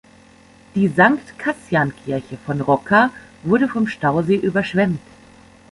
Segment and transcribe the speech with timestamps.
[0.73, 3.11] Die Sankt-Kassian-Kirche von Rocca
[3.43, 4.99] wurde vom Stausee überschwemmt.